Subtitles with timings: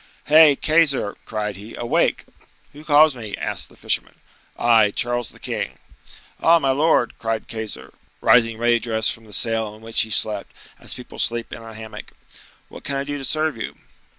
[0.25, 0.55] "Hey!
[0.55, 2.25] Keyser!" cried he, "awake!"
[2.73, 4.15] "Who calls me?" asked the fisherman.
[4.57, 5.77] "I, Charles the king."
[6.41, 10.53] "Ah, my lord!" cried Keyser, rising ready dressed from the sail in which he slept,
[10.79, 12.13] as people sleep in a hammock.
[12.67, 13.75] "What can I do to serve you?"